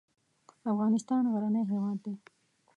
افغانستان 0.71 1.23
غرنی 1.33 1.63
هېواد 1.71 1.97
دی. 2.05 2.15